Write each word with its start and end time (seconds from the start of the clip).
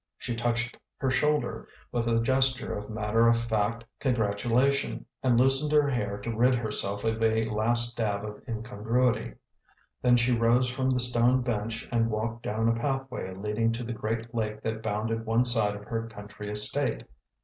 She 0.17 0.35
touched 0.35 0.79
her 0.97 1.11
shoulder, 1.11 1.67
with 1.91 2.07
a 2.07 2.19
gesture 2.21 2.75
of 2.75 2.89
matter 2.89 3.27
of 3.27 3.37
fact 3.37 3.83
congratulation, 3.99 5.05
and 5.21 5.39
loosened 5.39 5.71
her 5.73 5.87
hair 5.87 6.17
to 6.21 6.35
rid 6.35 6.55
herself 6.55 7.03
of 7.03 7.21
a 7.21 7.43
last 7.43 7.97
dab 7.97 8.25
of 8.25 8.41
incongruity. 8.47 9.35
Then 10.01 10.17
she 10.17 10.35
rose 10.35 10.71
from 10.71 10.89
the 10.89 10.99
stone 10.99 11.41
bench 11.43 11.87
and 11.91 12.09
walked 12.09 12.41
down 12.41 12.67
a 12.67 12.73
pathway 12.79 13.31
lead 13.35 13.59
ing 13.59 13.73
to 13.73 13.83
the 13.83 13.93
great 13.93 14.33
lake 14.33 14.63
that 14.63 14.81
bounded 14.81 15.23
one 15.23 15.45
side 15.45 15.75
of 15.75 15.83
her 15.83 16.07
country 16.07 16.49
estate. 16.51 17.03